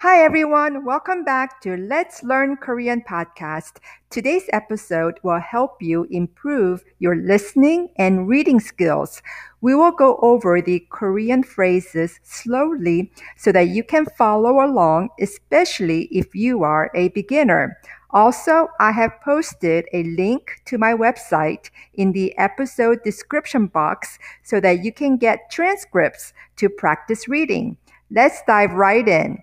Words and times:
Hi 0.00 0.22
everyone, 0.22 0.84
welcome 0.84 1.24
back 1.24 1.62
to 1.62 1.74
Let's 1.74 2.22
Learn 2.22 2.58
Korean 2.58 3.00
podcast. 3.00 3.78
Today's 4.10 4.44
episode 4.52 5.18
will 5.22 5.40
help 5.40 5.80
you 5.80 6.06
improve 6.10 6.84
your 6.98 7.16
listening 7.16 7.88
and 7.96 8.28
reading 8.28 8.60
skills. 8.60 9.22
We 9.62 9.74
will 9.74 9.92
go 9.92 10.18
over 10.20 10.60
the 10.60 10.80
Korean 10.90 11.42
phrases 11.42 12.20
slowly 12.22 13.10
so 13.38 13.52
that 13.52 13.68
you 13.68 13.82
can 13.82 14.04
follow 14.04 14.62
along, 14.62 15.08
especially 15.18 16.08
if 16.12 16.34
you 16.34 16.62
are 16.62 16.90
a 16.94 17.08
beginner. 17.08 17.78
Also, 18.10 18.68
I 18.78 18.92
have 18.92 19.18
posted 19.24 19.86
a 19.94 20.02
link 20.02 20.60
to 20.66 20.76
my 20.76 20.92
website 20.92 21.70
in 21.94 22.12
the 22.12 22.36
episode 22.36 23.02
description 23.02 23.66
box 23.66 24.18
so 24.42 24.60
that 24.60 24.84
you 24.84 24.92
can 24.92 25.16
get 25.16 25.50
transcripts 25.50 26.34
to 26.56 26.68
practice 26.68 27.28
reading. 27.28 27.78
Let's 28.10 28.42
dive 28.46 28.74
right 28.74 29.08
in. 29.08 29.42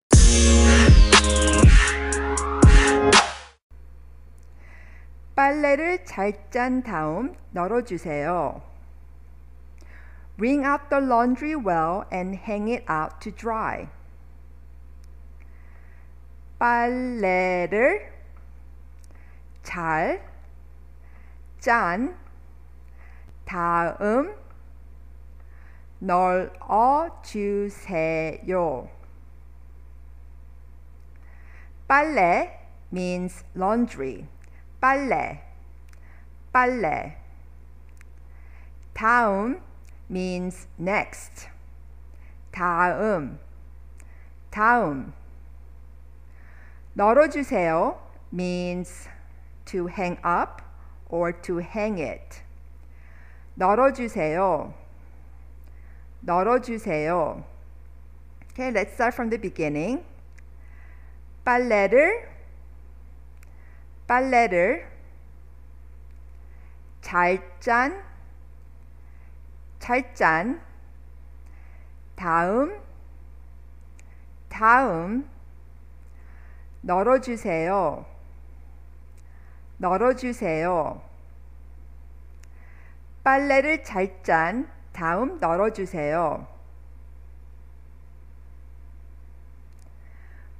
빨래를 5.35 6.05
잘 6.05 6.51
짠 6.51 6.83
다음 6.83 7.35
널어주세요. 7.51 8.61
Wring 10.37 10.65
out 10.65 10.89
the 10.89 11.03
laundry 11.03 11.55
well 11.55 12.03
and 12.11 12.37
hang 12.37 12.67
it 12.69 12.85
out 12.91 13.19
to 13.21 13.31
dry. 13.31 13.87
빨래를 16.59 18.11
잘 19.63 20.21
짠 21.59 22.15
다음 23.45 24.35
널어주세요. 25.99 27.61
빨래 31.90 32.50
means 32.92 33.44
laundry. 33.54 34.26
빨래, 34.80 35.42
빨래. 36.52 37.16
다음 38.92 39.60
means 40.08 40.68
next. 40.78 41.48
다음, 42.52 43.38
다음. 44.50 45.12
널어주세요 46.94 48.00
means 48.32 49.08
to 49.66 49.86
hang 49.86 50.18
up 50.24 50.62
or 51.08 51.32
to 51.32 51.58
hang 51.58 51.98
it. 51.98 52.42
널어주세요. 53.58 54.72
널어주세요. 56.24 57.44
Okay, 58.52 58.70
let's 58.70 58.94
start 58.94 59.14
from 59.14 59.28
the 59.28 59.38
beginning. 59.38 60.02
빨래를 61.43 62.29
빨래를 64.07 64.89
잘짠 67.01 68.03
잘짠 69.79 70.61
다음 72.15 72.79
다음 74.49 75.27
널어주세요. 76.81 78.05
널어주세요. 79.77 81.01
빨래를 83.23 83.83
잘 83.83 84.21
짠 84.23 84.69
다음 84.93 85.39
널어주세요. 85.39 86.47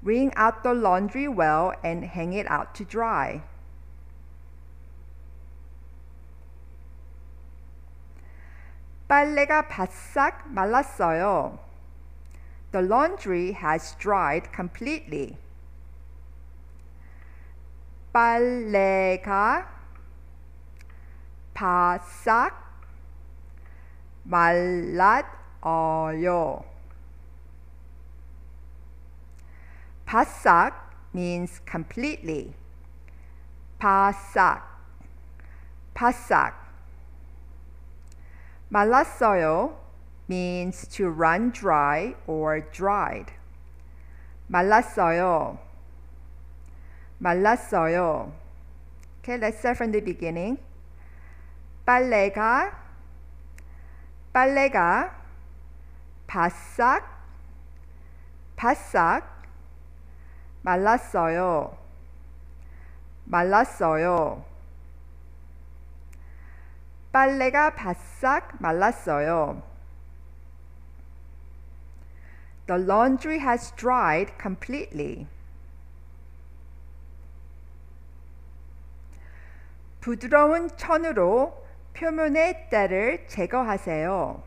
Wring 0.03 0.33
out 0.37 0.63
the 0.63 0.75
laundry 0.75 1.27
well 1.27 1.75
and 1.83 2.05
hang 2.05 2.33
it 2.33 2.47
out 2.51 2.75
to 2.75 2.85
dry. 2.85 3.43
빨래가 9.09 9.69
바싹 9.69 10.49
말랐어요. 10.53 11.59
The 12.73 12.85
laundry 12.85 13.53
has 13.53 13.97
dried 13.99 14.51
completely. 14.53 15.39
빨래가 18.13 19.69
바싹 21.55 22.53
말랐어요. 24.25 25.27
바싹 30.11 30.75
means 31.15 31.61
completely. 31.65 32.55
바싹, 33.79 34.63
바싹. 35.95 36.55
말랐어요 38.69 39.77
means 40.29 40.89
to 40.89 41.09
run 41.09 41.51
dry 41.53 42.15
or 42.27 42.61
dried. 42.61 43.33
말랐어요. 44.49 45.59
말랐어요. 47.19 48.33
Okay, 49.21 49.39
let's 49.39 49.59
start 49.59 49.77
from 49.77 49.93
the 49.93 50.01
beginning. 50.01 50.59
빨래가 51.85 52.73
빨래가 54.33 55.17
바싹 56.27 57.03
바싹 58.57 59.30
말랐어요. 60.62 61.78
말랐어요. 63.26 64.46
빨래가 67.12 67.74
바싹 67.76 68.62
말랐어요. 68.62 69.62
The 72.68 72.82
laundry 72.82 73.40
has 73.40 73.74
dried 73.76 74.34
completely. 74.42 75.28
부드러운 80.00 80.70
천으로 80.78 81.66
표면의 81.94 82.70
때를 82.70 83.28
제거하세요. 83.28 84.42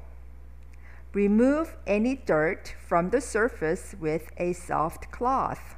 Remove 1.15 1.77
any 1.87 2.17
dirt 2.17 2.75
from 2.87 3.11
the 3.11 3.21
surface 3.21 3.95
with 4.01 4.27
a 4.41 4.51
soft 4.51 5.11
cloth. 5.17 5.77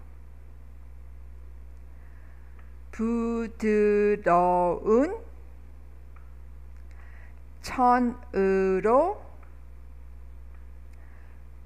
부드러운 2.97 4.89
천으로 7.61 9.23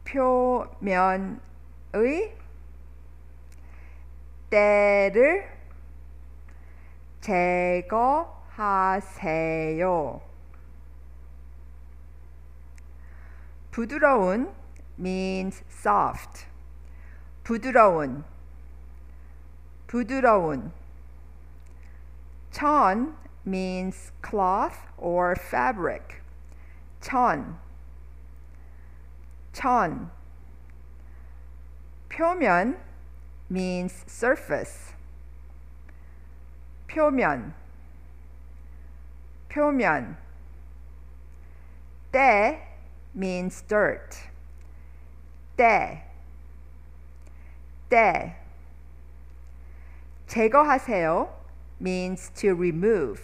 표면의 0.04 1.38
때를 4.50 5.48
제거하세요. 7.20 8.50
부드러운 13.70 14.52
means 14.98 15.62
soft. 15.70 16.46
부드러운 17.44 18.24
부드러운 19.86 20.79
천 22.51 23.15
means 23.45 24.11
cloth 24.21 24.87
or 24.97 25.35
fabric. 25.35 26.21
천 27.01 27.57
천 29.53 30.09
표면 32.09 32.77
means 33.49 34.03
surface. 34.07 34.93
표면 36.87 37.53
표면 39.49 40.17
때 42.11 42.61
means 43.15 43.61
dirt. 43.67 44.17
때, 45.55 46.03
때. 47.89 48.35
제거하세요 50.27 51.38
Means 51.80 52.30
to 52.36 52.54
remove. 52.54 53.20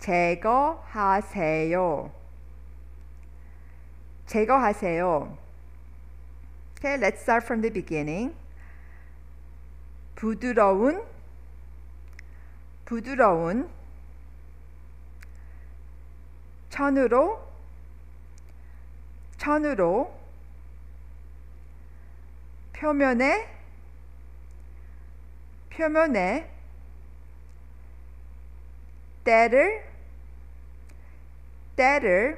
제거하세요. 0.00 1.70
제거하세요. 4.26 5.36
Okay, 6.78 6.96
let's 6.96 7.20
start 7.20 7.44
from 7.44 7.60
the 7.60 7.70
beginning. 7.70 8.34
부드러운, 10.14 11.02
부드러운, 12.84 13.68
천으로, 16.70 17.46
천으로, 19.36 20.14
표면에, 22.72 23.48
표면에, 25.70 26.59
때를, 29.30 29.84
때를 31.76 32.36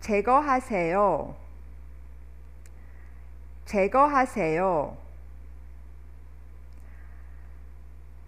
제거하세요. 0.00 1.36
제거하세요. 3.64 4.96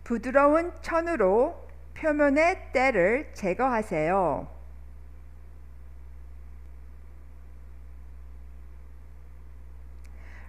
부드러운 0.04 0.72
천으로 0.82 1.68
표면의 1.94 2.70
때를 2.72 3.28
제거하세요. 3.34 4.46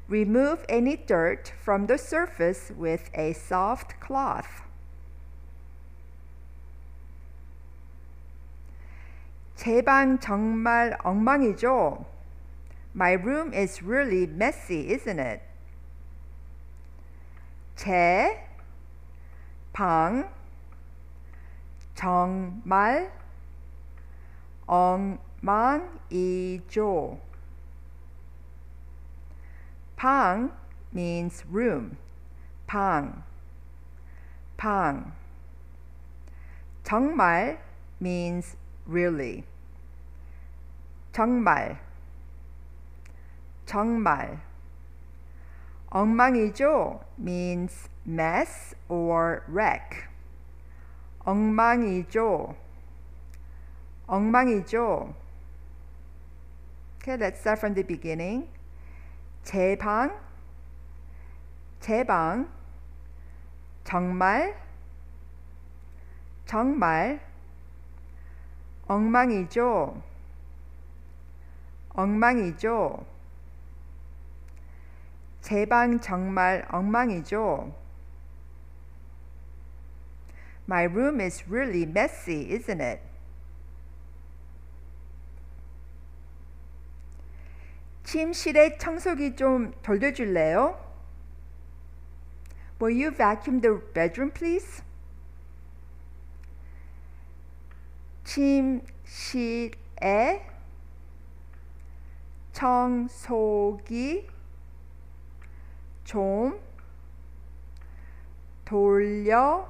Remove 0.07 0.63
any 0.69 0.95
dirt 0.95 1.51
from 1.59 1.87
the 1.87 1.97
surface 1.97 2.71
with 2.77 3.09
a 3.17 3.31
soft 3.31 3.95
cloth. 3.99 4.64
제 9.64 9.82
방 9.82 10.18
정말 10.18 10.96
엉망이죠? 11.02 12.06
My 12.94 13.12
room 13.12 13.52
is 13.52 13.82
really 13.84 14.26
messy, 14.26 14.90
isn't 14.92 15.18
it? 15.20 15.42
제 17.76 18.46
방 19.72 20.28
정말 21.94 23.12
엉망이죠. 24.66 26.10
방 29.96 30.50
means 30.94 31.44
room. 31.52 31.96
방 32.66 33.22
방 34.56 35.12
정말 36.82 37.58
means 38.00 38.56
really. 38.86 39.44
정말 41.15 41.79
정말 43.65 44.37
엉망이죠 45.89 46.99
means 47.17 47.87
mess 48.05 48.75
or 48.89 49.41
wreck. 49.47 50.09
엉망이죠. 51.19 52.53
엉망이죠. 54.07 55.15
Okay, 56.99 57.15
let's 57.15 57.39
start 57.39 57.59
from 57.59 57.73
the 57.75 57.87
beginning. 57.87 58.49
제 59.43 59.77
방, 59.77 60.19
제 61.79 62.03
방, 62.03 62.49
정말, 63.85 64.53
정말, 66.45 67.21
엉망이죠. 68.87 70.03
엉망이죠. 71.95 73.05
제방 75.41 75.99
정말 75.99 76.67
엉망이죠. 76.71 77.73
My 80.67 80.85
room 80.85 81.21
is 81.21 81.43
really 81.47 81.83
messy, 81.83 82.51
isn't 82.51 82.81
it? 82.81 83.01
침실에 88.03 88.77
청소기 88.77 89.35
좀 89.35 89.73
돌려줄래요? 89.81 90.83
Will 92.81 92.93
you 92.93 93.11
vacuum 93.11 93.61
the 93.61 93.79
bedroom, 93.93 94.31
please? 94.31 94.83
침실에 98.23 99.75
청소기 102.55 104.29
좀 106.05 106.57
돌려 108.63 109.67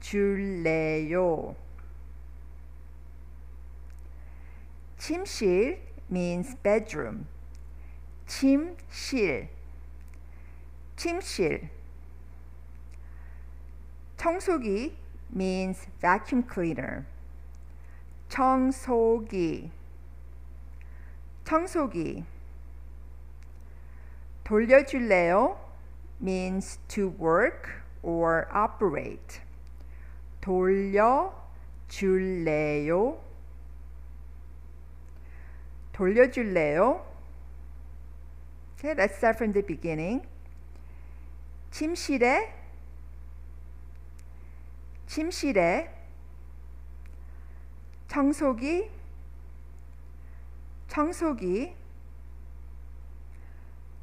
줄래요? 0.00 1.54
침실 4.96 5.82
means 6.10 6.56
bedroom. 6.62 7.26
침실 8.26 9.50
침실 10.96 11.68
청소기 14.16 14.96
means 15.30 15.86
vacuum 16.00 16.42
cleaner. 16.50 17.04
청소기 18.30 19.70
청소기 21.44 22.24
돌려줄래요? 24.44 25.58
means 26.20 26.78
to 26.88 27.08
work 27.08 27.70
or 28.02 28.48
operate. 28.52 29.40
돌려줄래요? 30.40 31.40
돌려줄래요? 35.92 37.06
Okay, 38.76 38.94
let's 38.94 39.16
start 39.16 39.36
from 39.36 39.52
the 39.52 39.62
beginning. 39.62 40.26
침실에 41.70 42.54
침실에 45.06 45.94
청소기 48.08 48.90
청소기 50.90 51.72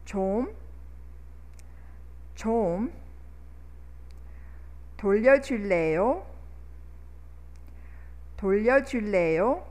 좀, 0.05 0.55
좀 2.33 2.93
돌려줄래요? 4.95 6.25
돌려줄래요? 8.37 9.67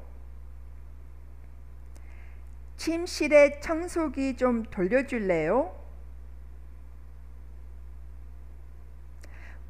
침실에 2.76 3.61
청소기 3.61 4.37
좀 4.37 4.64
돌려줄래요? 4.64 5.75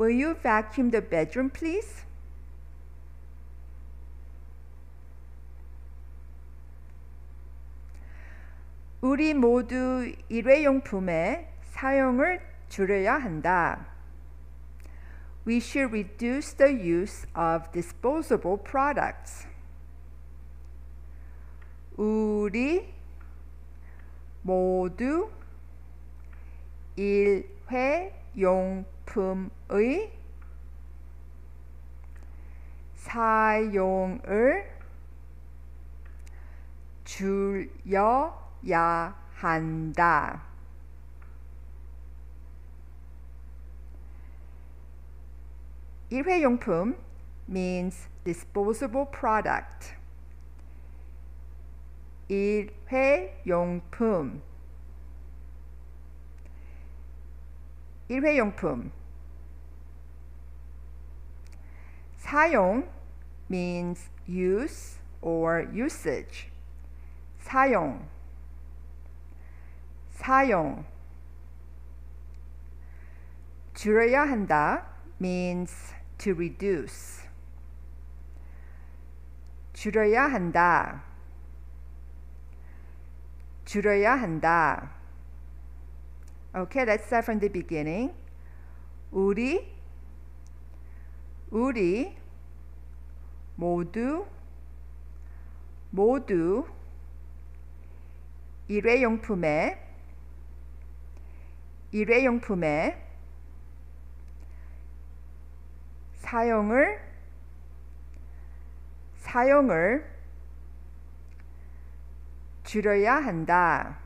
Will 0.01 0.21
you 0.21 0.35
vacuum 0.35 0.91
the 0.91 1.01
bedroom, 1.01 1.51
please? 1.51 2.06
우리 9.09 9.35
모두 9.35 10.13
일회용품의 10.29 11.49
사용을 11.63 12.41
줄여야 12.69 13.15
한다. 13.15 13.87
We 15.47 15.59
should 15.59 15.97
reduce 15.97 16.57
the 16.57 16.73
use 16.75 17.25
of 17.37 17.71
disposable 17.71 18.59
products. 18.65 19.47
우리 21.97 22.93
모두 24.43 25.31
일회용품의 26.97 28.11
사용을 32.97 34.69
줄여 37.05 38.46
야 38.70 39.16
한다. 39.36 40.44
일회용품 46.10 46.96
means 47.48 48.08
disposable 48.24 49.06
product. 49.12 49.94
일회용품 52.30 54.42
일회용품 58.08 58.92
사용 62.18 62.88
means 63.50 64.10
use 64.28 65.00
or 65.22 65.68
usage 65.74 66.50
사용 67.40 68.08
사용 70.17 70.85
줄여야 73.75 74.23
한다 74.23 74.87
means 75.21 75.95
to 76.19 76.33
reduce 76.33 77.29
줄여야 79.75 80.25
한다 80.25 81.05
줄여야 83.67 84.15
한다 84.15 84.97
Okay, 86.57 86.87
let's 86.87 87.05
start 87.05 87.25
from 87.27 87.39
the 87.39 87.53
beginning. 87.53 88.15
우리 89.11 89.77
우리 91.51 92.17
모두 93.57 94.27
모두 95.91 96.67
일회용품에 98.69 99.86
일회용품에 101.97 103.03
사용을 106.17 107.01
사용을 109.17 110.07
줄여야 112.65 113.15
한다. 113.15 113.99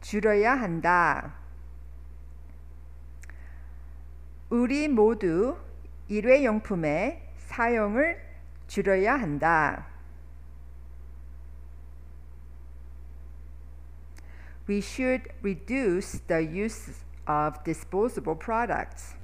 줄여야 0.00 0.54
한다. 0.54 1.34
우리 4.48 4.88
모두 4.88 5.58
일회용품의 6.08 7.34
사용을 7.36 8.18
줄여야 8.66 9.14
한다. 9.14 9.95
We 14.67 14.81
should 14.81 15.27
reduce 15.41 16.21
the 16.27 16.41
use 16.43 17.03
of 17.27 17.63
disposable 17.63 18.35
products. 18.35 19.15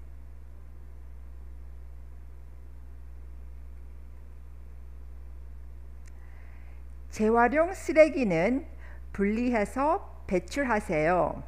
재활용 7.11 7.73
쓰레기는 7.73 8.65
분리해서 9.11 10.23
배출하세요. 10.27 11.41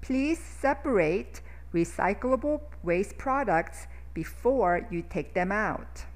Please 0.00 0.42
separate 0.42 1.40
recyclable 1.72 2.60
waste 2.82 3.16
products 3.16 3.86
before 4.14 4.86
you 4.90 5.02
take 5.02 5.32
them 5.34 5.52
out. 5.52 6.06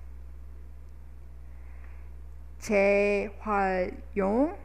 재활용 2.61 4.57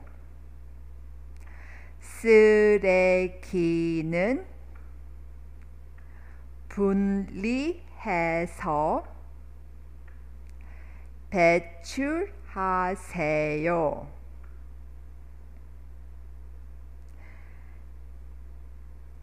쓰레기는 2.00 3.78
분리해서 6.68 7.84
배출하세요. 12.48 13.08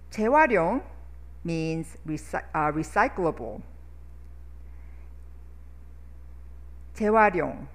재활용 0.09 0.81
means 1.43 1.97
uh, 2.07 2.71
recyclable. 2.71 3.61
재활용 6.93 7.67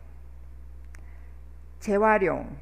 재활용 1.81 2.57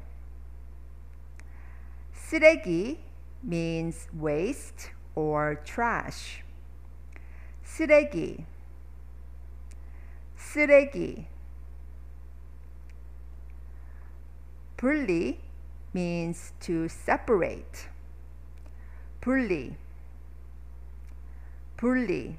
쓰레기 2.28 3.00
means 3.42 4.08
waste 4.12 4.90
or 5.14 5.56
trash. 5.64 6.42
쓰레기 7.62 8.44
쓰레기 10.36 11.26
분리 14.76 15.40
means 15.94 16.52
to 16.60 16.84
separate. 16.84 17.88
분리 19.20 19.76
분리 21.76 22.38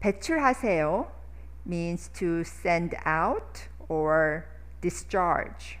배출하세요 0.00 1.10
means 1.66 2.08
to 2.08 2.40
send 2.40 2.96
out 3.06 3.68
or 3.88 4.46
discharge. 4.80 5.78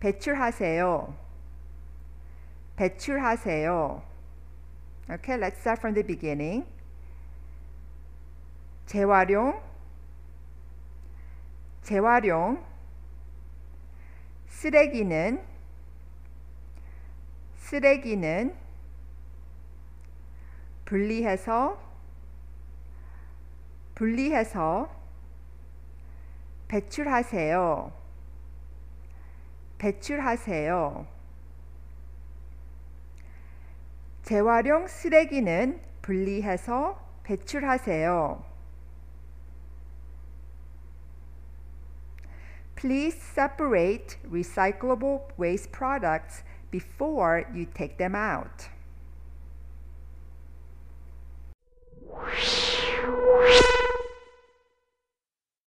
배출하세요. 0.00 1.14
배출하세요. 2.76 4.02
Okay, 5.10 5.36
let's 5.36 5.58
start 5.58 5.78
from 5.80 5.94
the 5.94 6.02
beginning. 6.02 6.64
재활용 8.86 9.60
재활용 11.82 12.64
쓰레기는 14.48 15.40
쓰레기는 17.56 18.56
분리해서 20.84 21.78
분리해서 23.94 24.90
배출하세요. 26.66 27.99
배출하세요. 29.80 31.06
재활용 34.22 34.86
쓰레기는 34.86 35.80
분리해서 36.02 37.00
배출하세요. 37.24 38.44
Please 42.76 43.18
separate 43.20 44.18
recyclable 44.30 45.22
waste 45.38 45.72
products 45.72 46.44
before 46.70 47.44
you 47.54 47.66
take 47.66 47.96
them 47.96 48.14
out. 48.14 48.68